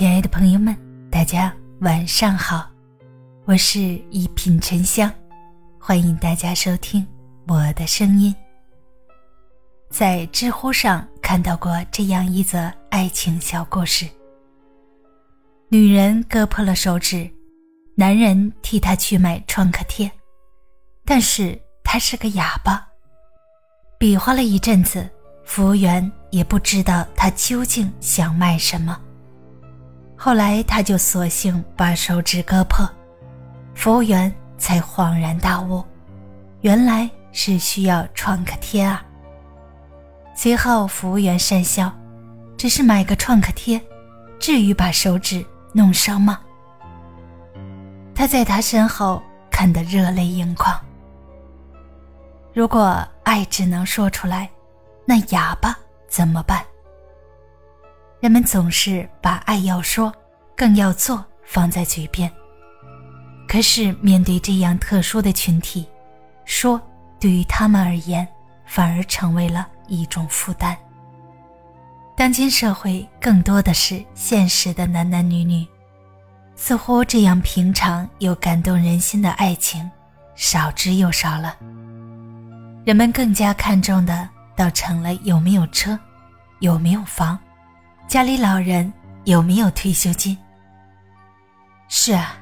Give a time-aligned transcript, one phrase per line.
[0.00, 0.74] 亲爱的朋友们，
[1.10, 2.66] 大家晚上好，
[3.44, 3.78] 我是
[4.10, 5.12] 一品沉香，
[5.78, 7.06] 欢迎大家收听
[7.46, 8.34] 我的声音。
[9.90, 14.06] 在知乎上看到过这样一则爱情小故事：
[15.68, 17.30] 女人割破了手指，
[17.94, 20.10] 男人替她去买创可贴，
[21.04, 22.88] 但是她是个哑巴，
[23.98, 25.06] 比划了一阵子，
[25.44, 28.98] 服务员也不知道她究竟想卖什么。
[30.22, 32.86] 后来他就索性把手指割破，
[33.74, 35.82] 服务员才恍然大悟，
[36.60, 39.02] 原来是需要创可贴啊。
[40.34, 41.90] 随后服务员讪笑，
[42.58, 43.80] 只是买个创可贴，
[44.38, 46.38] 至于把手指弄伤吗？
[48.14, 50.78] 他在他身后看得热泪盈眶。
[52.52, 54.50] 如果爱只能说出来，
[55.06, 55.74] 那哑巴
[56.10, 56.62] 怎么办？
[58.20, 60.12] 人们总是把爱要说，
[60.54, 62.30] 更要做放在嘴边。
[63.48, 65.86] 可是面对这样特殊的群体，
[66.44, 66.80] 说
[67.18, 68.28] 对于他们而言，
[68.66, 70.76] 反而成为了一种负担。
[72.14, 75.66] 当今社会更多的是现实的男男女女，
[76.54, 79.90] 似乎这样平常又感动人心的爱情，
[80.34, 81.56] 少之又少了。
[82.84, 85.98] 人们更加看重的，倒成了有没有车，
[86.58, 87.38] 有没有房。
[88.10, 90.36] 家里老人有没有退休金？
[91.86, 92.34] 是啊，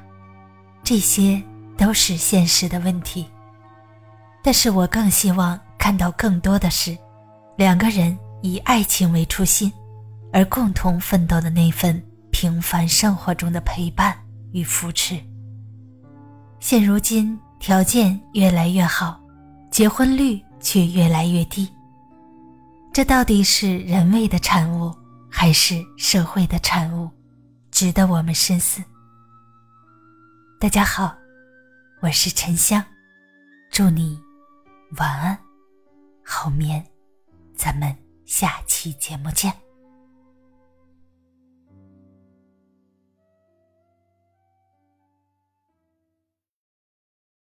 [0.81, 1.39] 这些
[1.77, 3.29] 都是现实的问题。
[4.43, 6.97] 但是我更希望看到更多的是，
[7.55, 9.71] 两个人以爱情为初心，
[10.33, 14.17] 而共同奋斗的那份平凡生活中的陪伴
[14.53, 15.19] 与扶持。
[16.59, 19.19] 现如今条件越来越好，
[19.69, 21.69] 结婚率却越来越低，
[22.91, 24.91] 这到底是人为的产物？
[25.29, 27.09] 还是社会的产物，
[27.71, 28.83] 值得我们深思。
[30.59, 31.15] 大家好，
[32.01, 32.83] 我是沉香，
[33.71, 34.19] 祝你
[34.97, 35.37] 晚安，
[36.25, 36.83] 好眠，
[37.55, 37.95] 咱们
[38.25, 39.68] 下期节目见。